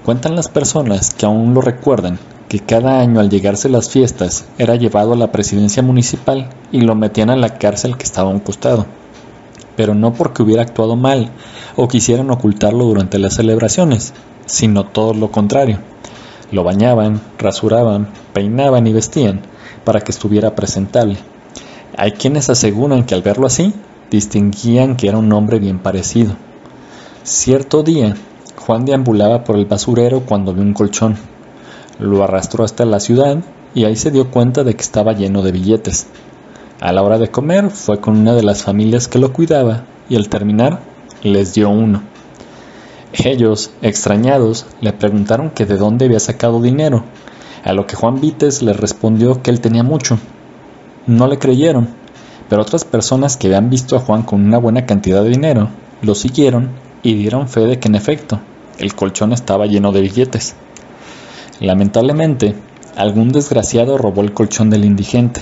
Cuentan 0.05 0.36
las 0.36 0.47
personas 0.47 1.13
que 1.13 1.25
aún 1.25 1.53
lo 1.53 1.62
recuerdan 1.62 2.19
que 2.47 2.59
cada 2.59 3.01
año 3.01 3.19
al 3.19 3.29
llegarse 3.29 3.67
las 3.67 3.89
fiestas 3.89 4.45
era 4.57 4.75
llevado 4.75 5.13
a 5.13 5.17
la 5.17 5.31
presidencia 5.31 5.83
municipal 5.83 6.50
y 6.71 6.81
lo 6.81 6.95
metían 6.95 7.29
a 7.29 7.36
la 7.36 7.57
cárcel 7.57 7.97
que 7.97 8.03
estaba 8.03 8.29
a 8.29 8.33
un 8.33 8.39
costado. 8.39 8.86
Pero 9.75 9.95
no 9.95 10.13
porque 10.13 10.43
hubiera 10.43 10.62
actuado 10.62 10.95
mal 10.95 11.29
o 11.75 11.88
quisieran 11.88 12.31
ocultarlo 12.31 12.86
durante 12.86 13.19
las 13.19 13.36
celebraciones, 13.36 14.13
sino 14.45 14.86
todo 14.86 15.13
lo 15.13 15.29
contrario. 15.29 15.79
Lo 16.51 16.63
bañaban, 16.63 17.21
rasuraban, 17.38 18.07
peinaban 18.33 18.88
y 18.88 18.93
vestían 18.93 19.41
para 19.83 20.00
que 20.00 20.12
estuviera 20.12 20.55
presentable. 20.55 21.17
Hay 21.97 22.13
quienes 22.13 22.50
aseguran 22.50 23.03
que 23.03 23.13
al 23.13 23.21
verlo 23.21 23.45
así, 23.45 23.74
distinguían 24.09 24.95
que 24.95 25.07
era 25.07 25.17
un 25.17 25.31
hombre 25.33 25.59
bien 25.59 25.79
parecido. 25.79 26.35
Cierto 27.23 27.83
día, 27.83 28.15
Juan 28.55 28.85
deambulaba 28.85 29.43
por 29.43 29.55
el 29.55 29.65
basurero 29.65 30.21
cuando 30.21 30.53
vio 30.53 30.63
un 30.63 30.73
colchón 30.73 31.17
lo 31.99 32.23
arrastró 32.23 32.63
hasta 32.63 32.85
la 32.85 32.99
ciudad 32.99 33.37
y 33.73 33.85
ahí 33.85 33.95
se 33.95 34.11
dio 34.11 34.29
cuenta 34.29 34.63
de 34.63 34.75
que 34.75 34.81
estaba 34.81 35.13
lleno 35.13 35.41
de 35.41 35.51
billetes. 35.51 36.07
A 36.79 36.91
la 36.91 37.01
hora 37.01 37.17
de 37.17 37.29
comer 37.31 37.71
fue 37.71 37.99
con 37.99 38.17
una 38.17 38.33
de 38.33 38.43
las 38.43 38.63
familias 38.63 39.07
que 39.07 39.19
lo 39.19 39.33
cuidaba 39.33 39.85
y 40.09 40.15
al 40.15 40.29
terminar 40.29 40.81
les 41.23 41.53
dio 41.53 41.69
uno. 41.69 42.03
Ellos, 43.13 43.71
extrañados, 43.81 44.67
le 44.79 44.93
preguntaron 44.93 45.49
que 45.49 45.65
de 45.65 45.77
dónde 45.77 46.05
había 46.05 46.19
sacado 46.19 46.61
dinero, 46.61 47.03
a 47.63 47.73
lo 47.73 47.87
que 47.87 47.95
Juan 47.95 48.21
Vites 48.21 48.61
les 48.61 48.77
respondió 48.77 49.41
que 49.41 49.49
él 49.49 49.59
tenía 49.59 49.83
mucho. 49.83 50.19
No 51.07 51.27
le 51.27 51.39
creyeron, 51.39 51.89
pero 52.49 52.61
otras 52.61 52.85
personas 52.85 53.37
que 53.37 53.47
habían 53.47 53.69
visto 53.69 53.95
a 53.95 53.99
Juan 53.99 54.23
con 54.23 54.45
una 54.45 54.57
buena 54.57 54.85
cantidad 54.85 55.23
de 55.23 55.29
dinero 55.29 55.69
lo 56.01 56.15
siguieron 56.15 56.69
y 57.03 57.15
dieron 57.15 57.47
fe 57.47 57.61
de 57.61 57.79
que 57.79 57.87
en 57.87 57.95
efecto 57.95 58.39
el 58.79 58.93
colchón 58.95 59.33
estaba 59.33 59.65
lleno 59.65 59.91
de 59.91 60.01
billetes. 60.01 60.55
Lamentablemente, 61.59 62.55
algún 62.95 63.31
desgraciado 63.31 63.97
robó 63.97 64.21
el 64.21 64.33
colchón 64.33 64.69
del 64.69 64.85
indigente. 64.85 65.41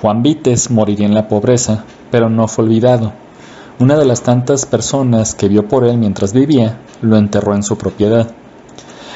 Juan 0.00 0.22
Vites 0.22 0.70
moriría 0.70 1.06
en 1.06 1.14
la 1.14 1.28
pobreza, 1.28 1.84
pero 2.10 2.28
no 2.28 2.48
fue 2.48 2.64
olvidado. 2.64 3.12
Una 3.78 3.96
de 3.96 4.04
las 4.04 4.22
tantas 4.22 4.66
personas 4.66 5.34
que 5.34 5.48
vio 5.48 5.68
por 5.68 5.84
él 5.84 5.96
mientras 5.98 6.32
vivía 6.32 6.80
lo 7.00 7.16
enterró 7.16 7.54
en 7.54 7.62
su 7.62 7.78
propiedad. 7.78 8.30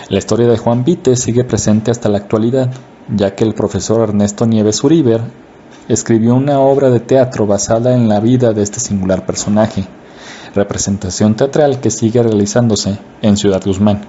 La 0.09 0.19
historia 0.19 0.47
de 0.47 0.59
Juan 0.59 0.85
Vites 0.85 1.21
sigue 1.21 1.45
presente 1.45 1.91
hasta 1.91 2.09
la 2.09 2.19
actualidad, 2.19 2.71
ya 3.15 3.35
que 3.35 3.45
el 3.45 3.55
profesor 3.55 4.09
Ernesto 4.09 4.47
Nieves 4.47 4.85
Uribe 4.85 5.21
escribió 5.89 6.35
una 6.35 6.61
obra 6.61 6.91
de 6.91 7.01
teatro 7.01 7.47
basada 7.47 7.95
en 7.95 8.09
la 8.09 8.21
vida 8.21 8.53
de 8.53 8.63
este 8.63 8.81
singular 8.81 9.27
personaje, 9.27 9.85
representación 10.55 11.35
teatral 11.35 11.81
que 11.81 11.91
sigue 11.91 12.23
realizándose 12.23 12.99
en 13.23 13.37
Ciudad 13.37 13.63
Guzmán. 13.65 14.03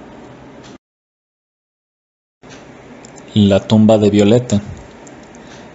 La 3.34 3.60
tumba 3.60 3.98
de 3.98 4.08
Violeta. 4.08 4.62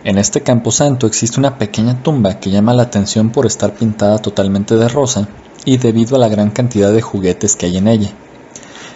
En 0.03 0.17
este 0.17 0.41
camposanto 0.41 1.05
existe 1.05 1.39
una 1.39 1.59
pequeña 1.59 2.01
tumba 2.01 2.39
que 2.39 2.49
llama 2.49 2.73
la 2.73 2.83
atención 2.83 3.29
por 3.29 3.45
estar 3.45 3.75
pintada 3.75 4.17
totalmente 4.17 4.75
de 4.75 4.87
rosa 4.87 5.27
y 5.63 5.77
debido 5.77 6.15
a 6.15 6.19
la 6.19 6.27
gran 6.27 6.49
cantidad 6.49 6.91
de 6.91 7.03
juguetes 7.03 7.55
que 7.55 7.67
hay 7.67 7.77
en 7.77 7.87
ella. 7.87 8.09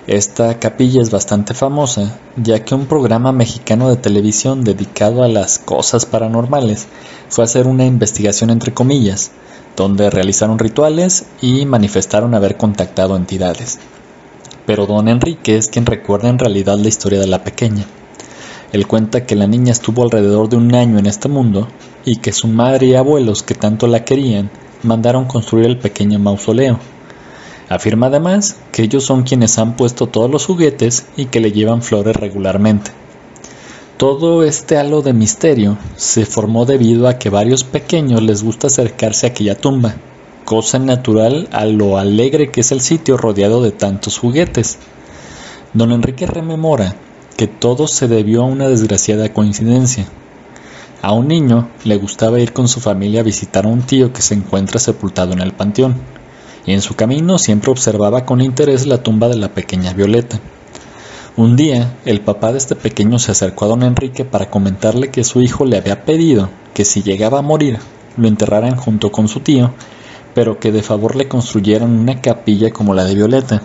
Esta 0.08 0.60
capilla 0.60 1.02
es 1.02 1.10
bastante 1.10 1.56
famosa 1.56 2.20
ya 2.38 2.64
que 2.64 2.76
un 2.76 2.86
programa 2.86 3.32
mexicano 3.32 3.90
de 3.90 3.96
televisión 3.96 4.64
dedicado 4.64 5.24
a 5.24 5.28
las 5.28 5.58
cosas 5.58 6.06
paranormales 6.06 6.86
fue 7.28 7.44
a 7.44 7.46
hacer 7.46 7.66
una 7.66 7.86
investigación 7.86 8.52
entre 8.52 8.72
comillas, 8.72 9.32
donde 9.76 10.12
realizaron 10.12 10.60
rituales 10.60 11.26
y 11.42 11.66
manifestaron 11.66 12.36
haber 12.36 12.56
contactado 12.56 13.16
entidades. 13.16 13.80
Pero 14.68 14.86
don 14.86 15.08
Enrique 15.08 15.58
es 15.58 15.70
quien 15.70 15.88
recuerda 15.88 16.30
en 16.30 16.38
realidad 16.38 16.78
la 16.78 16.88
historia 16.88 17.20
de 17.20 17.28
la 17.28 17.44
pequeña. 17.44 17.86
Él 18.74 18.86
cuenta 18.86 19.26
que 19.26 19.36
la 19.36 19.48
niña 19.48 19.72
estuvo 19.72 20.04
alrededor 20.04 20.50
de 20.50 20.58
un 20.58 20.76
año 20.76 21.00
en 21.00 21.08
este 21.08 21.30
mundo 21.30 21.68
y 22.06 22.18
que 22.18 22.32
su 22.32 22.48
madre 22.48 22.86
y 22.86 22.94
abuelos 22.94 23.42
que 23.42 23.56
tanto 23.56 23.88
la 23.88 24.06
querían 24.06 24.52
mandaron 24.84 25.26
construir 25.26 25.66
el 25.66 25.80
pequeño 25.80 26.20
mausoleo. 26.20 26.80
Afirma 27.70 28.08
además 28.08 28.58
que 28.72 28.84
ellos 28.84 29.04
son 29.04 29.24
quienes 29.24 29.58
han 29.58 29.76
puesto 29.76 30.08
todos 30.08 30.30
los 30.30 30.46
juguetes 30.46 31.06
y 31.18 31.26
que 31.26 31.40
le 31.40 31.52
llevan 31.52 31.82
flores 31.82 32.16
regularmente. 32.16 32.92
Todo 33.98 34.44
este 34.44 34.78
halo 34.78 35.02
de 35.02 35.14
misterio 35.14 35.78
se 35.96 36.26
formó 36.26 36.66
debido 36.66 37.08
a 37.08 37.18
que 37.18 37.30
varios 37.30 37.64
pequeños 37.64 38.22
les 38.22 38.44
gusta 38.44 38.68
acercarse 38.68 39.26
a 39.26 39.30
aquella 39.30 39.58
tumba, 39.58 39.96
cosa 40.44 40.80
natural 40.80 41.48
a 41.52 41.66
lo 41.66 41.98
alegre 41.98 42.52
que 42.52 42.62
es 42.62 42.72
el 42.72 42.82
sitio 42.82 43.18
rodeado 43.18 43.64
de 43.64 43.72
tantos 43.72 44.20
juguetes. 44.20 44.78
Don 45.74 45.92
Enrique 45.92 46.28
rememora 46.28 46.96
que 47.36 47.48
todo 47.48 47.88
se 47.88 48.08
debió 48.08 48.44
a 48.44 48.46
una 48.46 48.68
desgraciada 48.68 49.34
coincidencia. 49.34 50.06
A 51.02 51.14
un 51.14 51.28
niño 51.28 51.70
le 51.84 51.98
gustaba 51.98 52.40
ir 52.40 52.54
con 52.54 52.68
su 52.68 52.80
familia 52.80 53.22
a 53.22 53.24
visitar 53.24 53.66
a 53.66 53.70
un 53.70 53.82
tío 53.82 54.14
que 54.14 54.22
se 54.22 54.34
encuentra 54.34 54.80
sepultado 54.80 55.34
en 55.34 55.42
el 55.42 55.52
panteón, 55.52 55.96
y 56.66 56.74
en 56.74 56.82
su 56.82 56.96
camino 56.96 57.38
siempre 57.38 57.72
observaba 57.72 58.26
con 58.26 58.42
interés 58.42 58.86
la 58.88 59.04
tumba 59.04 59.28
de 59.28 59.38
la 59.38 59.50
pequeña 59.50 59.94
Violeta. 59.94 60.40
Un 61.38 61.56
día, 61.56 61.94
el 62.06 62.22
papá 62.22 62.52
de 62.52 62.58
este 62.58 62.76
pequeño 62.76 63.20
se 63.20 63.32
acercó 63.32 63.66
a 63.66 63.68
don 63.70 63.84
Enrique 63.84 64.24
para 64.24 64.50
comentarle 64.50 65.10
que 65.10 65.24
su 65.24 65.42
hijo 65.42 65.66
le 65.66 65.78
había 65.78 66.06
pedido 66.06 66.50
que 66.74 66.86
si 66.86 67.04
llegaba 67.04 67.40
a 67.40 67.42
morir, 67.42 67.80
lo 68.18 68.28
enterraran 68.28 68.78
junto 68.78 69.12
con 69.12 69.28
su 69.28 69.42
tío, 69.42 69.72
pero 70.34 70.60
que 70.60 70.72
de 70.72 70.82
favor 70.82 71.16
le 71.16 71.28
construyeran 71.28 71.92
una 71.92 72.22
capilla 72.22 72.72
como 72.72 72.94
la 72.94 73.04
de 73.04 73.16
Violeta, 73.16 73.62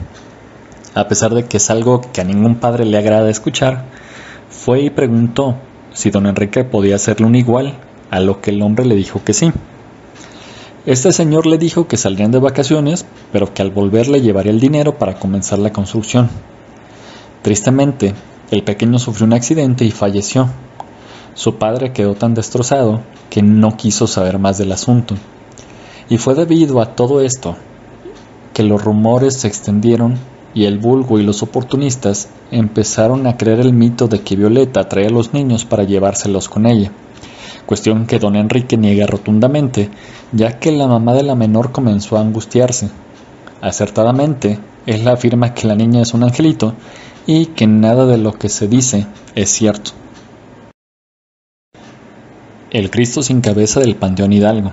a 0.94 1.08
pesar 1.08 1.34
de 1.34 1.44
que 1.44 1.58
es 1.58 1.70
algo 1.70 2.00
que 2.00 2.20
a 2.20 2.24
ningún 2.24 2.56
padre 2.56 2.84
le 2.84 2.98
agrada 2.98 3.30
escuchar, 3.30 3.84
fue 4.48 4.82
y 4.82 4.90
preguntó 4.90 5.56
si 5.92 6.10
don 6.10 6.26
Enrique 6.26 6.64
podía 6.64 6.96
hacerle 6.96 7.26
un 7.26 7.34
igual, 7.34 7.74
a 8.10 8.20
lo 8.20 8.40
que 8.40 8.50
el 8.50 8.62
hombre 8.62 8.84
le 8.84 8.96
dijo 8.96 9.22
que 9.24 9.32
sí. 9.32 9.52
Este 10.86 11.12
señor 11.12 11.46
le 11.46 11.58
dijo 11.58 11.86
que 11.86 11.98
saldrían 11.98 12.30
de 12.30 12.38
vacaciones, 12.38 13.04
pero 13.32 13.52
que 13.52 13.60
al 13.60 13.70
volver 13.70 14.08
le 14.08 14.22
llevaría 14.22 14.50
el 14.50 14.60
dinero 14.60 14.96
para 14.96 15.18
comenzar 15.18 15.58
la 15.58 15.74
construcción. 15.74 16.30
Tristemente, 17.42 18.14
el 18.50 18.64
pequeño 18.64 18.98
sufrió 18.98 19.26
un 19.26 19.34
accidente 19.34 19.84
y 19.84 19.90
falleció. 19.90 20.48
Su 21.34 21.56
padre 21.56 21.92
quedó 21.92 22.14
tan 22.14 22.32
destrozado 22.32 23.02
que 23.28 23.42
no 23.42 23.76
quiso 23.76 24.06
saber 24.06 24.38
más 24.38 24.56
del 24.56 24.72
asunto. 24.72 25.16
Y 26.08 26.16
fue 26.16 26.34
debido 26.34 26.80
a 26.80 26.94
todo 26.96 27.20
esto 27.20 27.56
que 28.54 28.62
los 28.62 28.82
rumores 28.82 29.34
se 29.34 29.48
extendieron 29.48 30.16
y 30.54 30.64
el 30.64 30.78
vulgo 30.78 31.18
y 31.18 31.22
los 31.22 31.42
oportunistas 31.42 32.28
empezaron 32.50 33.26
a 33.26 33.36
creer 33.36 33.60
el 33.60 33.74
mito 33.74 34.08
de 34.08 34.22
que 34.22 34.34
Violeta 34.34 34.88
traía 34.88 35.08
a 35.08 35.12
los 35.12 35.34
niños 35.34 35.64
para 35.64 35.84
llevárselos 35.84 36.48
con 36.48 36.66
ella, 36.66 36.90
cuestión 37.66 38.06
que 38.06 38.18
don 38.18 38.36
Enrique 38.36 38.76
niega 38.76 39.06
rotundamente, 39.06 39.90
ya 40.32 40.58
que 40.58 40.72
la 40.72 40.86
mamá 40.86 41.14
de 41.14 41.22
la 41.22 41.34
menor 41.34 41.72
comenzó 41.72 42.16
a 42.16 42.20
angustiarse. 42.20 42.90
Acertadamente, 43.60 44.58
él 44.86 45.06
afirma 45.06 45.54
que 45.54 45.66
la 45.66 45.74
niña 45.74 46.02
es 46.02 46.14
un 46.14 46.24
angelito 46.24 46.74
y 47.26 47.46
que 47.46 47.66
nada 47.66 48.06
de 48.06 48.18
lo 48.18 48.32
que 48.32 48.48
se 48.48 48.68
dice 48.68 49.06
es 49.34 49.50
cierto. 49.50 49.92
El 52.70 52.90
Cristo 52.90 53.22
sin 53.22 53.40
cabeza 53.40 53.80
del 53.80 53.96
Panteón 53.96 54.32
Hidalgo. 54.32 54.72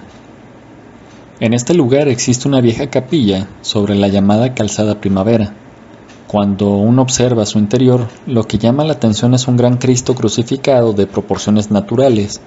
En 1.40 1.54
este 1.54 1.74
lugar 1.74 2.08
existe 2.08 2.48
una 2.48 2.62
vieja 2.62 2.88
capilla 2.90 3.48
sobre 3.62 3.96
la 3.96 4.08
llamada 4.08 4.54
Calzada 4.54 5.00
Primavera, 5.00 5.54
cuando 6.28 6.72
uno 6.72 7.04
observa 7.04 7.46
su 7.46 7.58
interior, 7.58 8.06
lo 8.26 8.44
que 8.44 8.58
llama 8.58 8.84
la 8.84 8.94
atención 8.94 9.34
es 9.34 9.48
un 9.48 9.56
gran 9.56 9.78
Cristo 9.78 10.14
crucificado 10.14 10.92
de 10.92 11.08
proporciones 11.08 11.72
naturales, 11.72 12.42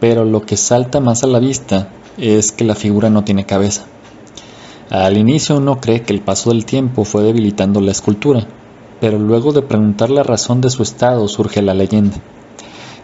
pero 0.00 0.24
lo 0.24 0.42
que 0.42 0.56
salta 0.56 0.98
más 0.98 1.22
a 1.22 1.28
la 1.28 1.38
vista 1.38 1.88
es 2.18 2.50
que 2.50 2.64
la 2.64 2.74
figura 2.74 3.10
no 3.10 3.22
tiene 3.22 3.46
cabeza. 3.46 3.84
Al 4.90 5.16
inicio 5.16 5.56
uno 5.56 5.80
cree 5.80 6.02
que 6.02 6.12
el 6.12 6.20
paso 6.20 6.50
del 6.50 6.66
tiempo 6.66 7.04
fue 7.04 7.22
debilitando 7.22 7.80
la 7.80 7.92
escultura, 7.92 8.44
pero 9.00 9.20
luego 9.20 9.52
de 9.52 9.62
preguntar 9.62 10.10
la 10.10 10.24
razón 10.24 10.60
de 10.60 10.70
su 10.70 10.82
estado 10.82 11.28
surge 11.28 11.62
la 11.62 11.74
leyenda. 11.74 12.16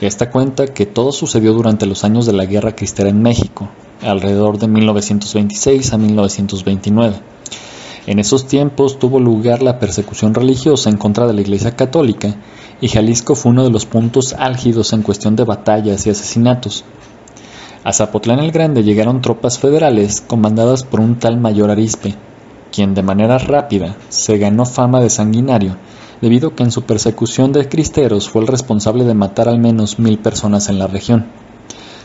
Esta 0.01 0.31
cuenta 0.31 0.67
que 0.67 0.85
todo 0.85 1.13
sucedió 1.13 1.53
durante 1.53 1.87
los 1.87 2.03
años 2.03 2.27
de 2.27 2.33
la 2.33 2.45
Guerra 2.45 2.75
Cristera 2.75 3.09
en 3.09 3.23
México, 3.23 3.69
alrededor 4.03 4.59
de 4.59 4.67
1926 4.67 5.93
a 5.93 5.99
1929 5.99 7.38
en 8.09 8.19
esos 8.19 8.47
tiempos 8.47 8.99
tuvo 8.99 9.21
lugar 9.21 9.61
la 9.61 9.79
persecución 9.79 10.33
religiosa 10.33 10.89
en 10.89 10.97
contra 10.97 11.27
de 11.27 11.35
la 11.35 11.43
Iglesia 11.43 11.77
Católica 11.77 12.37
y 12.81 12.89
Jalisco 12.89 13.35
fue 13.35 13.53
uno 13.53 13.65
de 13.65 13.71
los 13.71 13.85
puntos 13.85 14.33
álgidos 14.33 14.95
en 14.95 15.03
cuestión 15.03 15.37
de 15.37 15.45
batallas 15.45 16.07
y 16.07 16.11
asesinatos. 16.11 16.87
A 17.85 17.93
Zapotlán 17.93 18.39
el 18.39 18.51
Grande 18.51 18.83
llegaron 18.83 19.21
tropas 19.21 19.59
federales 19.59 20.23
comandadas 20.23 20.85
por 20.85 21.01
un 21.01 21.19
tal 21.19 21.39
mayor 21.39 21.71
Arispe, 21.71 22.15
quien 22.73 22.95
de 22.95 23.03
manera 23.03 23.37
rápida 23.37 23.95
se 24.09 24.39
ganó 24.39 24.65
fama 24.65 25.03
de 25.03 25.11
sanguinario 25.11 25.77
debido 26.23 26.49
a 26.49 26.55
que 26.55 26.63
en 26.63 26.71
su 26.71 26.85
persecución 26.85 27.53
de 27.53 27.69
cristeros 27.69 28.31
fue 28.31 28.41
el 28.41 28.49
responsable 28.49 29.05
de 29.05 29.13
matar 29.13 29.51
al 29.51 29.59
menos 29.59 29.99
mil 29.99 30.19
personas 30.19 30.71
en 30.71 30.79
la 30.79 30.87
región. 30.87 31.27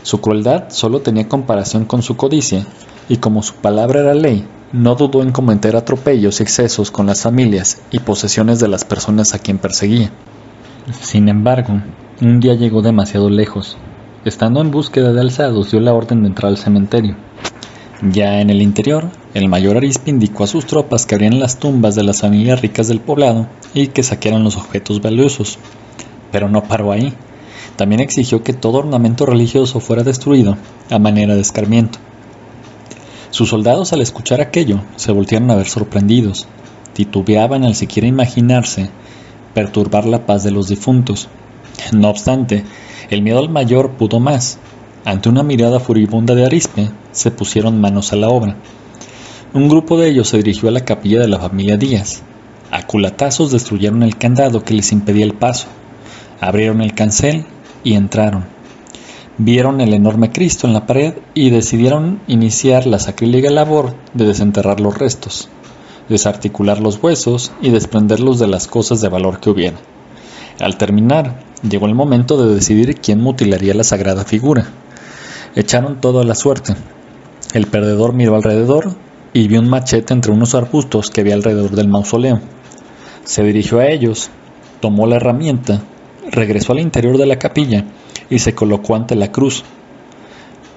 Su 0.04 0.20
crueldad 0.20 0.64
solo 0.68 1.00
tenía 1.00 1.30
comparación 1.30 1.86
con 1.86 2.02
su 2.02 2.14
codicia, 2.18 2.66
y 3.08 3.16
como 3.16 3.42
su 3.42 3.54
palabra 3.54 4.00
era 4.00 4.12
ley, 4.12 4.46
no 4.70 4.96
dudó 4.96 5.22
en 5.22 5.32
cometer 5.32 5.76
atropellos 5.76 6.40
y 6.40 6.42
excesos 6.42 6.90
con 6.90 7.06
las 7.06 7.22
familias 7.22 7.80
y 7.90 8.00
posesiones 8.00 8.60
de 8.60 8.68
las 8.68 8.84
personas 8.84 9.32
a 9.32 9.38
quien 9.38 9.56
perseguía. 9.56 10.10
Sin 11.00 11.30
embargo, 11.30 11.80
un 12.20 12.38
día 12.38 12.52
llegó 12.52 12.82
demasiado 12.82 13.30
lejos. 13.30 13.78
Estando 14.26 14.60
en 14.60 14.70
búsqueda 14.70 15.10
de 15.14 15.22
alzados, 15.22 15.70
dio 15.70 15.80
la 15.80 15.94
orden 15.94 16.20
de 16.20 16.28
entrar 16.28 16.50
al 16.50 16.58
cementerio. 16.58 17.16
Ya 18.02 18.42
en 18.42 18.50
el 18.50 18.60
interior, 18.60 19.08
el 19.32 19.48
mayor 19.48 19.78
Arispe 19.78 20.10
indicó 20.10 20.44
a 20.44 20.48
sus 20.48 20.66
tropas 20.66 21.06
que 21.06 21.14
abrieran 21.14 21.40
las 21.40 21.58
tumbas 21.58 21.94
de 21.94 22.04
las 22.04 22.20
familias 22.20 22.60
ricas 22.60 22.88
del 22.88 23.00
poblado 23.00 23.46
y 23.72 23.86
que 23.86 24.02
saquearan 24.02 24.44
los 24.44 24.58
objetos 24.58 25.00
valiosos. 25.00 25.58
Pero 26.30 26.50
no 26.50 26.64
paró 26.64 26.92
ahí. 26.92 27.14
También 27.76 28.00
exigió 28.00 28.42
que 28.42 28.52
todo 28.52 28.78
ornamento 28.78 29.26
religioso 29.26 29.80
fuera 29.80 30.04
destruido 30.04 30.56
a 30.90 30.98
manera 30.98 31.34
de 31.34 31.40
escarmiento. 31.40 31.98
Sus 33.30 33.48
soldados 33.48 33.92
al 33.92 34.00
escuchar 34.00 34.40
aquello 34.40 34.80
se 34.96 35.10
voltearon 35.10 35.50
a 35.50 35.56
ver 35.56 35.66
sorprendidos, 35.66 36.46
titubeaban 36.92 37.64
al 37.64 37.74
siquiera 37.74 38.06
imaginarse 38.06 38.90
perturbar 39.54 40.06
la 40.06 40.24
paz 40.26 40.44
de 40.44 40.52
los 40.52 40.68
difuntos. 40.68 41.28
No 41.92 42.10
obstante, 42.10 42.64
el 43.10 43.22
miedo 43.22 43.40
al 43.40 43.48
mayor 43.48 43.92
pudo 43.92 44.20
más. 44.20 44.58
Ante 45.04 45.28
una 45.28 45.42
mirada 45.42 45.80
furibunda 45.80 46.34
de 46.34 46.46
Arispe, 46.46 46.90
se 47.12 47.30
pusieron 47.30 47.80
manos 47.80 48.12
a 48.12 48.16
la 48.16 48.28
obra. 48.28 48.56
Un 49.52 49.68
grupo 49.68 49.98
de 49.98 50.08
ellos 50.10 50.28
se 50.28 50.38
dirigió 50.38 50.68
a 50.68 50.72
la 50.72 50.84
capilla 50.84 51.20
de 51.20 51.28
la 51.28 51.38
familia 51.38 51.76
Díaz. 51.76 52.22
A 52.70 52.86
culatazos 52.86 53.52
destruyeron 53.52 54.02
el 54.02 54.16
candado 54.16 54.64
que 54.64 54.74
les 54.74 54.92
impedía 54.92 55.24
el 55.24 55.34
paso. 55.34 55.66
Abrieron 56.40 56.80
el 56.80 56.94
cancel 56.94 57.46
y 57.84 57.94
entraron. 57.94 58.46
Vieron 59.36 59.80
el 59.80 59.92
enorme 59.94 60.30
Cristo 60.30 60.66
en 60.66 60.72
la 60.72 60.86
pared 60.86 61.14
y 61.34 61.50
decidieron 61.50 62.20
iniciar 62.26 62.86
la 62.86 62.98
sacrílega 62.98 63.50
labor 63.50 63.94
de 64.14 64.26
desenterrar 64.26 64.80
los 64.80 64.96
restos, 64.96 65.48
desarticular 66.08 66.80
los 66.80 67.02
huesos 67.02 67.52
y 67.60 67.70
desprenderlos 67.70 68.38
de 68.38 68.46
las 68.46 68.66
cosas 68.66 69.00
de 69.00 69.08
valor 69.08 69.40
que 69.40 69.50
hubiera. 69.50 69.76
Al 70.60 70.78
terminar, 70.78 71.40
llegó 71.68 71.86
el 71.86 71.94
momento 71.94 72.36
de 72.36 72.54
decidir 72.54 73.00
quién 73.00 73.20
mutilaría 73.20 73.74
la 73.74 73.84
sagrada 73.84 74.24
figura. 74.24 74.68
Echaron 75.56 76.00
todo 76.00 76.20
a 76.20 76.24
la 76.24 76.36
suerte. 76.36 76.74
El 77.54 77.66
perdedor 77.66 78.12
miró 78.12 78.36
alrededor 78.36 78.94
y 79.32 79.48
vio 79.48 79.60
un 79.60 79.68
machete 79.68 80.14
entre 80.14 80.30
unos 80.30 80.54
arbustos 80.54 81.10
que 81.10 81.22
había 81.22 81.34
alrededor 81.34 81.72
del 81.72 81.88
mausoleo. 81.88 82.40
Se 83.24 83.42
dirigió 83.42 83.80
a 83.80 83.88
ellos, 83.88 84.30
tomó 84.80 85.08
la 85.08 85.16
herramienta 85.16 85.82
regresó 86.34 86.72
al 86.72 86.80
interior 86.80 87.18
de 87.18 87.26
la 87.26 87.38
capilla 87.38 87.84
y 88.30 88.38
se 88.38 88.54
colocó 88.54 88.94
ante 88.94 89.14
la 89.16 89.32
cruz. 89.32 89.64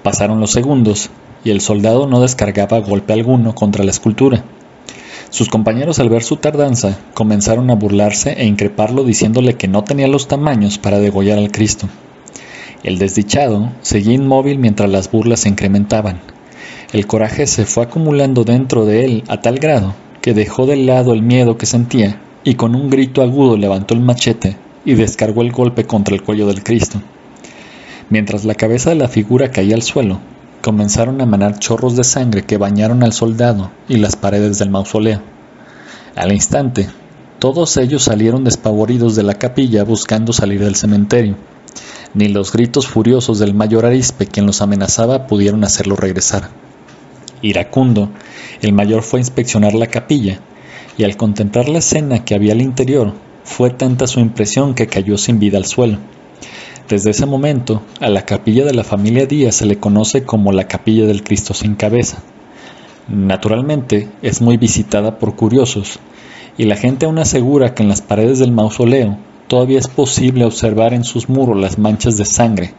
Pasaron 0.02 0.40
los 0.40 0.52
segundos 0.52 1.10
y 1.44 1.50
el 1.50 1.60
soldado 1.60 2.06
no 2.06 2.20
descargaba 2.20 2.78
golpe 2.78 3.12
alguno 3.12 3.54
contra 3.54 3.84
la 3.84 3.90
escultura. 3.90 4.44
Sus 5.30 5.48
compañeros 5.48 5.98
al 5.98 6.08
ver 6.08 6.22
su 6.22 6.36
tardanza 6.36 6.98
comenzaron 7.12 7.70
a 7.70 7.74
burlarse 7.74 8.32
e 8.32 8.46
increparlo 8.46 9.04
diciéndole 9.04 9.54
que 9.54 9.68
no 9.68 9.84
tenía 9.84 10.08
los 10.08 10.26
tamaños 10.26 10.78
para 10.78 10.98
degollar 10.98 11.38
al 11.38 11.52
Cristo. 11.52 11.88
El 12.82 12.98
desdichado 12.98 13.72
seguía 13.82 14.14
inmóvil 14.14 14.58
mientras 14.58 14.88
las 14.88 15.10
burlas 15.10 15.40
se 15.40 15.50
incrementaban. 15.50 16.20
El 16.92 17.06
coraje 17.06 17.46
se 17.46 17.66
fue 17.66 17.82
acumulando 17.82 18.44
dentro 18.44 18.86
de 18.86 19.04
él 19.04 19.24
a 19.28 19.42
tal 19.42 19.58
grado 19.58 19.94
que 20.22 20.32
dejó 20.32 20.64
de 20.64 20.76
lado 20.76 21.12
el 21.12 21.22
miedo 21.22 21.58
que 21.58 21.66
sentía 21.66 22.20
y 22.44 22.54
con 22.54 22.74
un 22.74 22.88
grito 22.88 23.20
agudo 23.20 23.56
levantó 23.56 23.92
el 23.92 24.00
machete 24.00 24.56
y 24.88 24.94
descargó 24.94 25.42
el 25.42 25.52
golpe 25.52 25.84
contra 25.84 26.14
el 26.14 26.22
cuello 26.22 26.46
del 26.46 26.62
Cristo. 26.62 27.02
Mientras 28.08 28.46
la 28.46 28.54
cabeza 28.54 28.88
de 28.88 28.96
la 28.96 29.08
figura 29.08 29.50
caía 29.50 29.74
al 29.74 29.82
suelo, 29.82 30.18
comenzaron 30.62 31.20
a 31.20 31.24
emanar 31.24 31.58
chorros 31.58 31.94
de 31.94 32.04
sangre 32.04 32.44
que 32.44 32.56
bañaron 32.56 33.02
al 33.02 33.12
soldado 33.12 33.70
y 33.86 33.98
las 33.98 34.16
paredes 34.16 34.58
del 34.58 34.70
mausoleo. 34.70 35.20
Al 36.16 36.32
instante, 36.32 36.88
todos 37.38 37.76
ellos 37.76 38.04
salieron 38.04 38.44
despavoridos 38.44 39.14
de 39.14 39.24
la 39.24 39.34
capilla 39.34 39.84
buscando 39.84 40.32
salir 40.32 40.64
del 40.64 40.74
cementerio. 40.74 41.36
Ni 42.14 42.28
los 42.28 42.50
gritos 42.50 42.86
furiosos 42.86 43.38
del 43.38 43.52
mayor 43.52 43.84
Arispe, 43.84 44.26
quien 44.26 44.46
los 44.46 44.62
amenazaba, 44.62 45.26
pudieron 45.26 45.64
hacerlo 45.64 45.96
regresar. 45.96 46.48
Iracundo, 47.42 48.08
el 48.62 48.72
mayor 48.72 49.02
fue 49.02 49.18
a 49.18 49.20
inspeccionar 49.20 49.74
la 49.74 49.88
capilla, 49.88 50.40
y 50.96 51.04
al 51.04 51.18
contemplar 51.18 51.68
la 51.68 51.80
escena 51.80 52.24
que 52.24 52.34
había 52.34 52.54
al 52.54 52.62
interior, 52.62 53.12
fue 53.48 53.70
tanta 53.70 54.06
su 54.06 54.20
impresión 54.20 54.74
que 54.74 54.86
cayó 54.86 55.16
sin 55.16 55.40
vida 55.40 55.56
al 55.56 55.64
suelo. 55.64 55.98
Desde 56.88 57.10
ese 57.10 57.26
momento, 57.26 57.82
a 57.98 58.08
la 58.08 58.24
capilla 58.24 58.64
de 58.64 58.74
la 58.74 58.84
familia 58.84 59.26
Díaz 59.26 59.56
se 59.56 59.66
le 59.66 59.80
conoce 59.80 60.22
como 60.22 60.52
la 60.52 60.68
capilla 60.68 61.06
del 61.06 61.24
Cristo 61.24 61.54
sin 61.54 61.74
cabeza. 61.74 62.22
Naturalmente, 63.08 64.08
es 64.22 64.42
muy 64.42 64.58
visitada 64.58 65.18
por 65.18 65.34
curiosos, 65.34 65.98
y 66.56 66.64
la 66.64 66.76
gente 66.76 67.06
aún 67.06 67.18
asegura 67.18 67.74
que 67.74 67.82
en 67.82 67.88
las 67.88 68.02
paredes 68.02 68.38
del 68.38 68.52
mausoleo 68.52 69.16
todavía 69.48 69.78
es 69.78 69.88
posible 69.88 70.44
observar 70.44 70.92
en 70.92 71.04
sus 71.04 71.28
muros 71.28 71.58
las 71.58 71.78
manchas 71.78 72.18
de 72.18 72.26
sangre, 72.26 72.74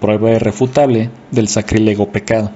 prueba 0.00 0.32
irrefutable 0.32 1.10
del 1.30 1.48
sacrílego 1.48 2.10
pecado. 2.10 2.50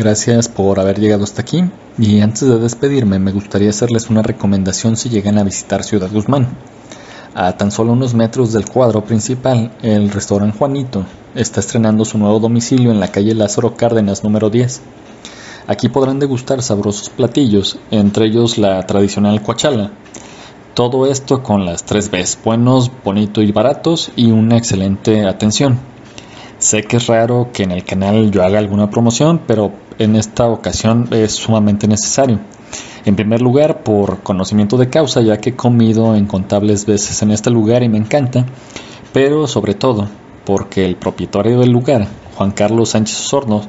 Gracias 0.00 0.48
por 0.48 0.80
haber 0.80 0.98
llegado 0.98 1.24
hasta 1.24 1.42
aquí 1.42 1.62
y 1.98 2.22
antes 2.22 2.48
de 2.48 2.58
despedirme 2.58 3.18
me 3.18 3.32
gustaría 3.32 3.68
hacerles 3.68 4.08
una 4.08 4.22
recomendación 4.22 4.96
si 4.96 5.10
llegan 5.10 5.36
a 5.36 5.44
visitar 5.44 5.84
Ciudad 5.84 6.10
Guzmán. 6.10 6.56
A 7.34 7.52
tan 7.58 7.70
solo 7.70 7.92
unos 7.92 8.14
metros 8.14 8.54
del 8.54 8.64
cuadro 8.64 9.04
principal, 9.04 9.72
el 9.82 10.10
restaurante 10.10 10.56
Juanito 10.56 11.04
está 11.34 11.60
estrenando 11.60 12.06
su 12.06 12.16
nuevo 12.16 12.40
domicilio 12.40 12.90
en 12.90 12.98
la 12.98 13.08
calle 13.08 13.34
Lázaro 13.34 13.76
Cárdenas 13.76 14.24
número 14.24 14.48
10. 14.48 14.80
Aquí 15.66 15.90
podrán 15.90 16.18
degustar 16.18 16.62
sabrosos 16.62 17.10
platillos, 17.10 17.78
entre 17.90 18.24
ellos 18.24 18.56
la 18.56 18.86
tradicional 18.86 19.42
cuachala. 19.42 19.90
Todo 20.72 21.10
esto 21.10 21.42
con 21.42 21.66
las 21.66 21.84
tres 21.84 22.10
Bs, 22.10 22.38
buenos, 22.42 22.90
bonito 23.04 23.42
y 23.42 23.52
baratos 23.52 24.12
y 24.16 24.30
una 24.30 24.56
excelente 24.56 25.26
atención. 25.26 25.78
Sé 26.56 26.84
que 26.84 26.96
es 26.96 27.06
raro 27.06 27.50
que 27.52 27.64
en 27.64 27.70
el 27.70 27.84
canal 27.84 28.30
yo 28.30 28.42
haga 28.42 28.58
alguna 28.58 28.90
promoción, 28.90 29.40
pero 29.46 29.72
en 30.00 30.16
esta 30.16 30.48
ocasión 30.48 31.08
es 31.10 31.32
sumamente 31.32 31.86
necesario. 31.86 32.40
En 33.04 33.16
primer 33.16 33.42
lugar, 33.42 33.82
por 33.84 34.20
conocimiento 34.22 34.78
de 34.78 34.88
causa, 34.88 35.20
ya 35.20 35.36
que 35.36 35.50
he 35.50 35.56
comido 35.56 36.16
incontables 36.16 36.86
veces 36.86 37.20
en 37.20 37.30
este 37.30 37.50
lugar 37.50 37.82
y 37.82 37.90
me 37.90 37.98
encanta, 37.98 38.46
pero 39.12 39.46
sobre 39.46 39.74
todo 39.74 40.08
porque 40.46 40.86
el 40.86 40.96
propietario 40.96 41.60
del 41.60 41.70
lugar, 41.70 42.06
Juan 42.34 42.50
Carlos 42.52 42.90
Sánchez 42.90 43.20
Osorno, 43.20 43.60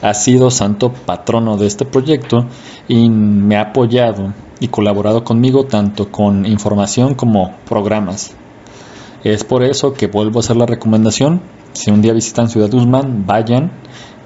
ha 0.00 0.14
sido 0.14 0.52
santo 0.52 0.92
patrono 0.92 1.56
de 1.56 1.66
este 1.66 1.84
proyecto 1.84 2.46
y 2.86 3.10
me 3.10 3.56
ha 3.56 3.62
apoyado 3.62 4.32
y 4.60 4.68
colaborado 4.68 5.24
conmigo 5.24 5.64
tanto 5.64 6.12
con 6.12 6.46
información 6.46 7.16
como 7.16 7.56
programas. 7.68 8.32
Es 9.24 9.42
por 9.42 9.64
eso 9.64 9.92
que 9.92 10.06
vuelvo 10.06 10.38
a 10.38 10.40
hacer 10.40 10.56
la 10.56 10.66
recomendación 10.66 11.42
si 11.72 11.90
un 11.90 12.02
día 12.02 12.12
visitan 12.12 12.48
Ciudad 12.48 12.70
Guzmán, 12.70 13.26
vayan, 13.26 13.70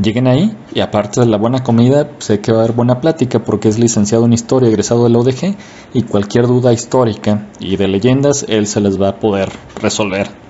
lleguen 0.00 0.26
ahí 0.26 0.57
y 0.74 0.80
aparte 0.80 1.20
de 1.20 1.26
la 1.26 1.37
buena 1.37 1.62
comida, 1.62 2.11
sé 2.18 2.40
que 2.40 2.52
va 2.52 2.59
a 2.59 2.64
haber 2.64 2.74
buena 2.74 3.00
plática 3.00 3.44
porque 3.44 3.68
es 3.68 3.78
licenciado 3.78 4.24
en 4.26 4.33
historia, 4.33 4.68
egresado 4.68 5.04
de 5.04 5.11
la 5.11 5.18
UDG 5.18 5.57
y 5.92 6.02
cualquier 6.02 6.46
duda 6.46 6.72
histórica 6.72 7.48
y 7.61 7.76
de 7.76 7.88
leyendas, 7.88 8.44
él 8.48 8.66
se 8.66 8.80
les 8.80 9.00
va 9.00 9.09
a 9.09 9.20
poder 9.20 9.50
resolver. 9.80 10.43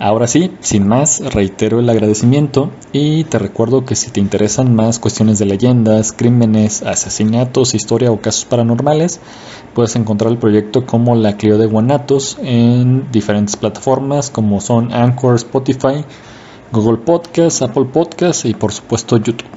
Ahora 0.00 0.28
sí, 0.28 0.52
sin 0.60 0.86
más, 0.86 1.20
reitero 1.34 1.80
el 1.80 1.90
agradecimiento 1.90 2.70
y 2.92 3.24
te 3.24 3.40
recuerdo 3.40 3.84
que 3.84 3.96
si 3.96 4.12
te 4.12 4.20
interesan 4.20 4.76
más 4.76 5.00
cuestiones 5.00 5.40
de 5.40 5.46
leyendas, 5.46 6.12
crímenes, 6.12 6.84
asesinatos, 6.84 7.74
historia 7.74 8.12
o 8.12 8.20
casos 8.20 8.44
paranormales, 8.44 9.18
puedes 9.74 9.96
encontrar 9.96 10.30
el 10.30 10.38
proyecto 10.38 10.86
como 10.86 11.16
La 11.16 11.36
Clio 11.36 11.58
de 11.58 11.66
Guanatos 11.66 12.38
en 12.40 13.10
diferentes 13.10 13.56
plataformas 13.56 14.30
como 14.30 14.60
son 14.60 14.92
Anchor, 14.92 15.34
Spotify, 15.34 16.04
Google 16.70 16.98
Podcast, 16.98 17.62
Apple 17.62 17.86
Podcast 17.86 18.44
y 18.44 18.54
por 18.54 18.72
supuesto 18.72 19.16
YouTube. 19.16 19.48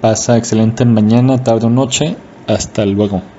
Pasa 0.00 0.36
excelente 0.36 0.84
mañana, 0.84 1.42
tarde 1.42 1.66
o 1.66 1.70
noche. 1.70 2.16
Hasta 2.46 2.86
luego. 2.86 3.31